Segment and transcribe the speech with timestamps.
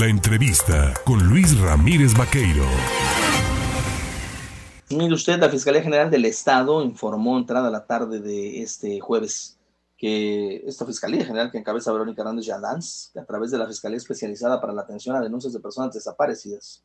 [0.00, 2.64] La entrevista con Luis Ramírez Vaqueiro.
[4.88, 9.58] Mire usted, la Fiscalía General del Estado informó entrada a la tarde de este jueves
[9.98, 13.98] que esta Fiscalía General que encabeza Verónica Hernández Yadans, que a través de la Fiscalía
[13.98, 16.82] Especializada para la Atención a Denuncias de Personas Desaparecidas,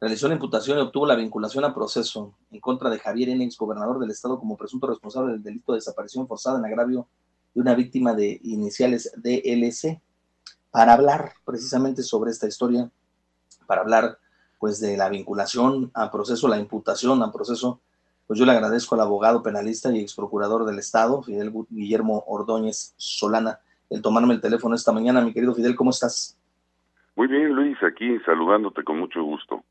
[0.00, 4.00] realizó la imputación y obtuvo la vinculación a proceso en contra de Javier N., gobernador
[4.00, 7.06] del Estado, como presunto responsable del delito de desaparición forzada en agravio
[7.54, 10.00] de una víctima de iniciales DLC
[10.72, 12.90] para hablar precisamente sobre esta historia,
[13.66, 14.18] para hablar
[14.58, 17.80] pues de la vinculación a proceso, la imputación a proceso,
[18.26, 22.94] pues yo le agradezco al abogado penalista y ex procurador del Estado, Fidel Guillermo Ordóñez
[22.96, 23.60] Solana,
[23.90, 25.20] el tomarme el teléfono esta mañana.
[25.20, 26.38] Mi querido Fidel, ¿cómo estás?
[27.14, 29.62] Muy bien, Luis, aquí saludándote con mucho gusto.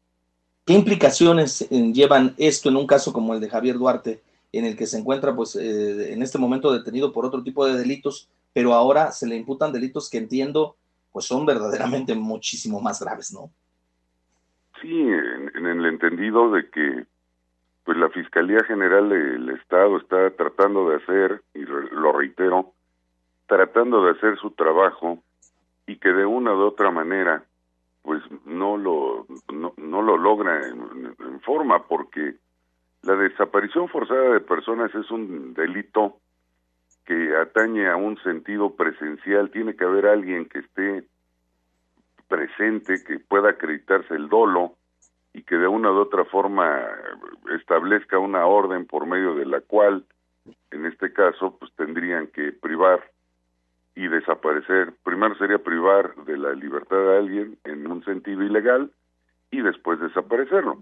[0.65, 4.77] ¿Qué implicaciones eh, llevan esto en un caso como el de Javier Duarte, en el
[4.77, 8.73] que se encuentra pues eh, en este momento detenido por otro tipo de delitos, pero
[8.73, 10.75] ahora se le imputan delitos que entiendo
[11.11, 13.51] pues son verdaderamente muchísimo más graves, ¿no?
[14.81, 17.05] Sí, en, el entendido de que
[17.83, 22.73] pues la Fiscalía General del Estado está tratando de hacer, y lo reitero,
[23.47, 25.19] tratando de hacer su trabajo
[25.85, 27.43] y que de una u otra manera
[28.01, 32.35] pues no lo no, lo logra en, forma porque
[33.03, 36.17] la desaparición forzada de personas es un delito
[37.05, 41.03] que atañe a un sentido presencial, tiene que haber alguien que esté
[42.27, 44.75] presente, que pueda acreditarse el dolo
[45.33, 46.87] y que de una u otra forma
[47.55, 50.05] establezca una orden por medio de la cual,
[50.71, 53.01] en este caso, pues tendrían que privar
[53.95, 54.93] y desaparecer.
[55.03, 58.91] Primero sería privar de la libertad a alguien en un sentido ilegal
[59.51, 60.81] y después desaparecerlo.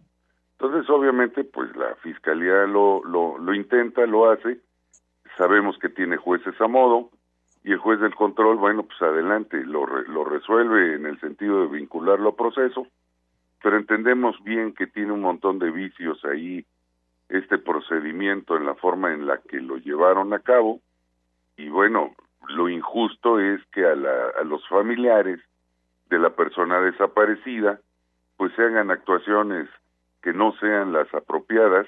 [0.60, 4.60] Entonces, obviamente, pues la fiscalía lo, lo, lo intenta, lo hace,
[5.40, 7.10] sabemos que tiene jueces a modo
[7.64, 11.78] y el juez del control, bueno, pues adelante, lo, lo resuelve en el sentido de
[11.78, 12.86] vincularlo a proceso,
[13.64, 16.66] pero entendemos bien que tiene un montón de vicios ahí
[17.30, 20.82] este procedimiento en la forma en la que lo llevaron a cabo
[21.56, 22.16] y bueno,
[22.50, 25.40] lo injusto es que a, la, a los familiares
[26.10, 27.80] de la persona desaparecida
[28.36, 29.70] pues se hagan actuaciones
[30.22, 31.88] que no sean las apropiadas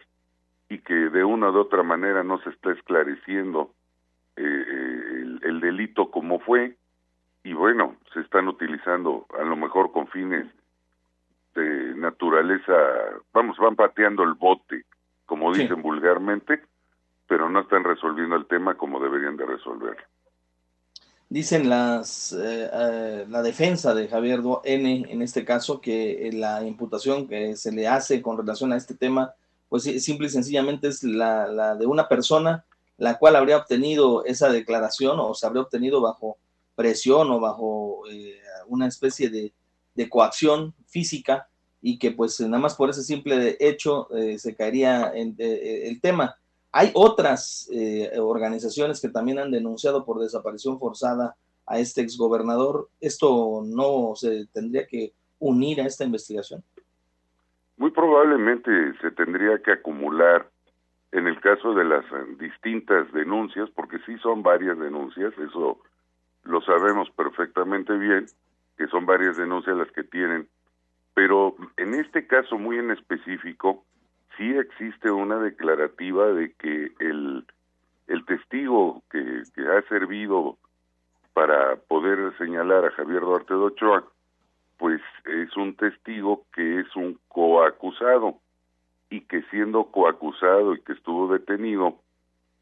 [0.72, 3.74] y que de una u otra manera no se está esclareciendo
[4.38, 6.78] eh, el, el, delito como fue
[7.44, 10.48] y bueno, se están utilizando a lo mejor con fines
[11.56, 12.72] de naturaleza,
[13.34, 14.86] vamos, van pateando el bote,
[15.26, 16.62] como dicen vulgarmente,
[17.28, 20.06] pero no están resolviendo el tema como deberían de resolverlo.
[21.28, 27.28] Dicen las eh, eh, la defensa de Javier N en este caso que la imputación
[27.28, 29.34] que se le hace con relación a este tema
[29.72, 32.66] pues simple y sencillamente es la, de una persona
[32.98, 36.38] la cual habría obtenido esa declaración o se habría obtenido bajo
[36.76, 38.36] presión o bajo eh,
[38.68, 39.54] una especie de,
[40.10, 41.48] coacción física
[41.82, 46.02] y que pues nada más por ese simple hecho eh, se caería en eh, el
[46.02, 46.36] tema.
[46.74, 47.70] Hay otras
[48.20, 52.90] organizaciones que también han denunciado por desaparición forzada a este exgobernador.
[53.00, 56.62] ¿Esto no se tendría que unir a esta investigación?
[57.82, 58.70] Muy probablemente
[59.02, 60.46] se tendría que acumular
[61.12, 65.80] en el caso de las eh, distintas denuncias, porque sí son varias denuncias, eso
[66.44, 68.28] lo sabemos perfectamente bien,
[68.78, 70.48] que son varias denuncias las que tienen,
[71.16, 73.84] pero en este caso muy en específico,
[74.38, 77.48] sí existe una declarativa de que el,
[78.06, 80.60] el testigo que, que ha servido
[81.34, 84.04] para poder señalar a Javier Duarte de Ochoa
[84.82, 88.40] pues es un testigo que es un coacusado
[89.12, 92.00] y que siendo coacusado y que estuvo detenido,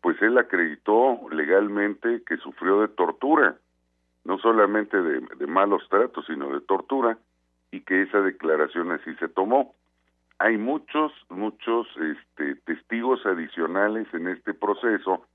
[0.01, 3.55] pues él acreditó legalmente que sufrió de tortura,
[4.25, 7.17] no solamente de, de malos tratos, sino de tortura,
[7.71, 9.73] y que esa declaración así se tomó.
[10.39, 15.25] Hay muchos, muchos este, testigos adicionales en este proceso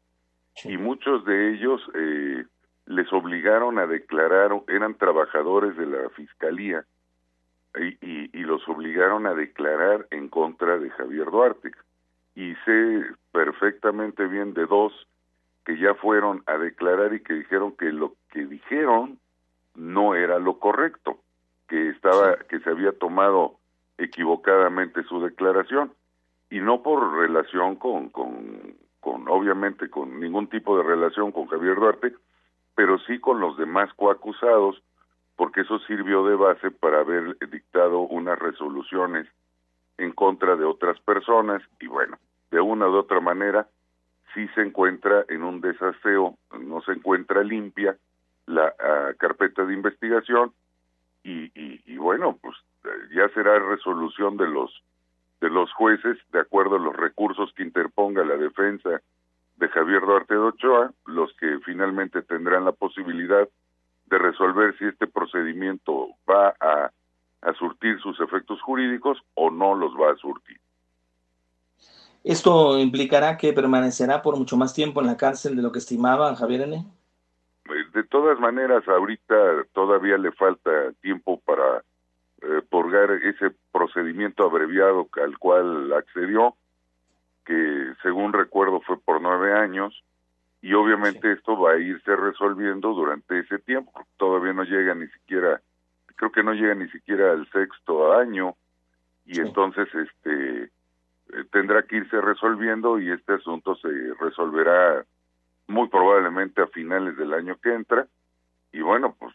[0.65, 2.45] y muchos de ellos eh,
[2.87, 6.85] les obligaron a declarar, eran trabajadores de la fiscalía
[7.77, 11.73] y, y, los obligaron a declarar en contra de Javier Duarte.
[12.37, 14.93] Y sé perfectamente bien de dos
[15.65, 19.19] que ya fueron a declarar y que dijeron que lo que dijeron
[19.75, 21.19] no era lo correcto,
[21.69, 23.57] que estaba, que se había tomado
[23.99, 25.93] equivocadamente su declaración
[26.51, 31.77] y no por relación con, con, con obviamente con ningún tipo de relación con Javier
[31.77, 32.15] Duarte,
[32.75, 34.83] pero sí con los demás coacusados,
[35.37, 39.27] porque eso sirvió de base para haber dictado unas resoluciones
[39.99, 42.19] en contra de otras personas y bueno,
[42.51, 43.69] de una u otra manera
[44.33, 47.97] sí se encuentra en un desaseo, no se encuentra limpia
[48.47, 50.53] la ah, carpeta de investigación
[51.23, 52.55] y, y, bueno, pues
[53.15, 54.83] ya será resolución de los
[55.41, 59.01] de los jueces de acuerdo a los recursos que interponga la defensa
[59.57, 63.49] de Javier Duarte de Ochoa, los que finalmente tendrán la posibilidad
[64.07, 66.91] de resolver si este procedimiento va a,
[67.43, 70.59] a surtir sus efectos jurídicos o no los va a surtir.
[72.25, 76.35] ¿Esto implicará que permanecerá por mucho más tiempo en la cárcel de lo que estimaba
[76.35, 76.77] Javier N?
[76.77, 80.71] Eh, de todas maneras, ahorita todavía le falta
[81.03, 81.85] tiempo para
[82.43, 86.57] eh, purgar ese procedimiento abreviado al cual accedió,
[87.45, 90.03] que según recuerdo fue por nueve años,
[90.63, 93.93] y obviamente esto va a irse resolviendo durante ese tiempo.
[94.17, 95.61] Todavía no llega ni siquiera,
[96.17, 98.57] creo que no llega ni siquiera al sexto año,
[99.27, 100.71] y entonces este
[101.33, 103.89] eh, tendrá que irse resolviendo y este asunto se
[104.21, 105.05] resolverá
[105.67, 108.07] muy probablemente a finales del año que entra
[108.73, 109.35] y bueno pues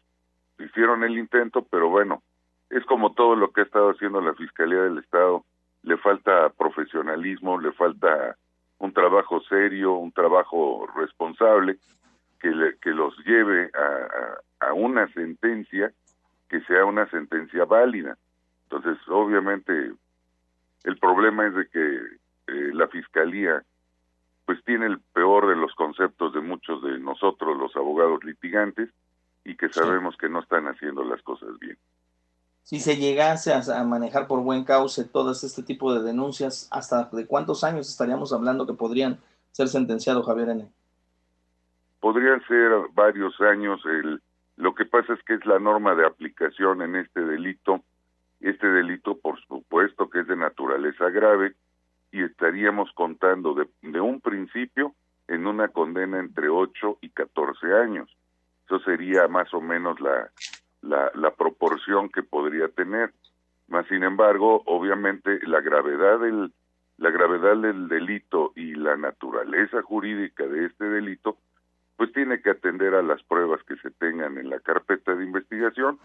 [0.59, 2.21] hicieron el intento pero bueno
[2.69, 5.43] es como todo lo que ha estado haciendo la Fiscalía del Estado
[5.83, 8.35] le falta profesionalismo le falta
[8.79, 11.77] un trabajo serio un trabajo responsable
[12.39, 15.91] que que los lleve a, a una sentencia
[16.47, 18.17] que sea una sentencia válida
[18.63, 19.93] entonces obviamente
[20.83, 21.95] el problema es de que
[22.47, 23.63] eh, la fiscalía
[24.45, 28.89] pues tiene el peor de los conceptos de muchos de nosotros los abogados litigantes
[29.45, 31.77] y que sabemos que no están haciendo las cosas bien.
[32.63, 37.25] Si se llegase a, manejar por buen cauce todas este tipo de denuncias, ¿hasta de
[37.25, 39.19] cuántos años estaríamos hablando que podrían
[39.51, 40.71] ser sentenciados, Javier N?
[41.99, 43.81] Podrían ser varios años.
[43.85, 44.21] El,
[44.57, 47.83] lo que pasa es que es la norma de aplicación en este delito
[48.39, 51.55] este delito, por supuesto, que es de naturaleza grave
[52.11, 54.95] y estaríamos contando de, de un principio
[55.27, 58.09] en una condena entre 8 y 14 años.
[58.65, 60.31] Eso sería más o menos la,
[60.89, 63.13] la, la proporción que podría tener.
[63.67, 66.51] Más sin embargo, obviamente la gravedad del
[66.97, 71.37] la gravedad del delito y la naturaleza jurídica de este delito,
[71.95, 75.97] pues tiene que atender a las pruebas que se tengan en la carpeta de investigación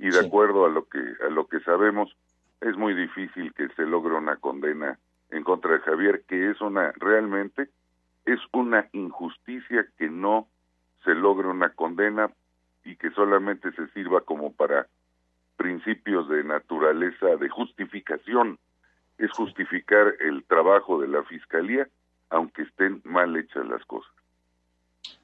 [0.00, 2.12] y de acuerdo a lo que a lo que sabemos
[2.60, 4.98] es muy difícil que se logre una condena
[5.30, 7.68] en contra de Javier que es una realmente
[8.24, 10.48] es una injusticia que no
[11.04, 12.30] se logre una condena
[12.84, 14.86] y que solamente se sirva como para
[15.56, 18.58] principios de naturaleza de justificación
[19.18, 21.88] es justificar el trabajo de la fiscalía
[22.30, 24.12] aunque estén mal hechas las cosas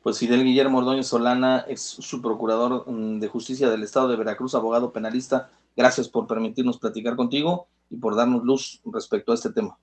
[0.02, 4.54] pues Fidel Guillermo Ordóñez Solana, es su procurador mm, de justicia del estado de Veracruz,
[4.54, 5.50] abogado penalista.
[5.76, 9.76] Gracias por permitirnos platicar contigo y por darnos luz respecto a este tema.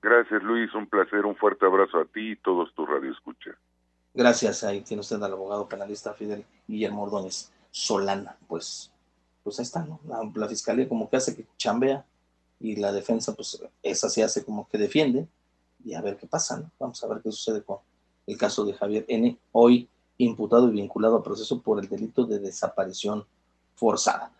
[0.00, 3.56] Gracias Luis, un placer, un fuerte abrazo a ti y todos tus radioescuchas.
[4.14, 8.36] Gracias, ahí tiene usted al abogado penalista Fidel Guillermo Ordóñez Solana.
[8.46, 8.90] Pues,
[9.42, 10.00] pues ahí está, ¿no?
[10.06, 12.04] La, la, fiscalía como que hace que chambea
[12.60, 15.26] y la defensa, pues esa se hace como que defiende
[15.84, 16.70] y a ver qué pasa, ¿no?
[16.78, 17.78] Vamos a ver qué sucede con,
[18.26, 19.88] el caso de Javier N., hoy
[20.18, 23.24] imputado y vinculado a proceso por el delito de desaparición
[23.74, 24.32] forzada.